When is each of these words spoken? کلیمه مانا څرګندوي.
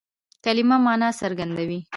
کلیمه 0.43 0.77
مانا 0.85 1.09
څرګندوي. 1.21 1.79